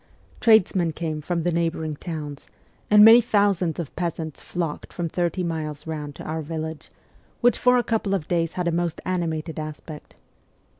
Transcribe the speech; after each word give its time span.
Tradesmen 0.39 0.93
came 0.93 1.21
from 1.21 1.43
the 1.43 1.51
neighbouring 1.51 1.95
towns, 1.95 2.47
and 2.89 3.05
many 3.05 3.21
thousands 3.21 3.77
of 3.77 3.95
peasants 3.95 4.41
flocked 4.41 4.91
from 4.91 5.07
thirty 5.07 5.43
miles 5.43 5.85
round 5.85 6.15
to 6.15 6.23
our 6.23 6.41
village, 6.41 6.89
which 7.41 7.55
for 7.59 7.77
a 7.77 7.83
couple 7.83 8.15
of 8.15 8.27
days 8.27 8.53
had 8.53 8.67
a 8.67 8.71
most 8.71 8.99
animated 9.05 9.59
aspect. 9.59 10.15